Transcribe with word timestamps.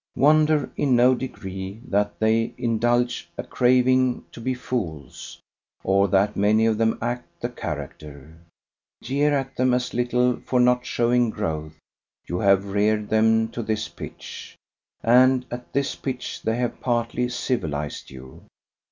Wonder 0.15 0.71
in 0.75 0.95
no 0.95 1.13
degree 1.13 1.79
that 1.87 2.17
they 2.19 2.55
indulge 2.57 3.29
a 3.37 3.43
craving 3.43 4.25
to 4.31 4.41
be 4.41 4.55
fools, 4.55 5.39
or 5.83 6.07
that 6.07 6.35
many 6.35 6.65
of 6.65 6.79
them 6.79 6.97
act 7.03 7.27
the 7.39 7.49
character. 7.49 8.35
Jeer 9.03 9.31
at 9.31 9.55
them 9.55 9.75
as 9.75 9.93
little 9.93 10.37
for 10.37 10.59
not 10.59 10.87
showing 10.87 11.29
growth. 11.29 11.75
You 12.27 12.39
have 12.39 12.65
reared 12.65 13.09
them 13.09 13.49
to 13.49 13.61
this 13.61 13.89
pitch, 13.89 14.57
and 15.03 15.45
at 15.51 15.71
this 15.71 15.93
pitch 15.95 16.41
they 16.41 16.55
have 16.55 16.79
partly 16.81 17.29
civilized 17.29 18.09
you. 18.09 18.45